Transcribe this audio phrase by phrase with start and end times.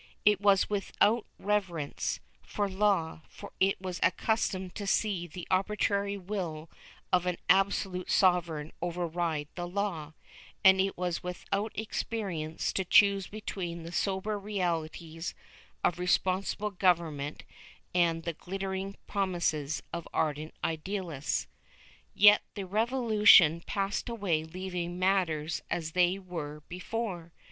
[0.25, 6.71] It was without reverence for law, for it was accustomed to see the arbitrary will
[7.13, 10.13] of an absolute sovereign override the law,
[10.63, 15.35] and it was without experience to choose between the sober realities
[15.83, 17.43] of responsible government
[17.93, 21.45] and the glittering promises of ardent idealists.
[22.15, 27.33] Yet the Revolution passed away leaving matters as they were before.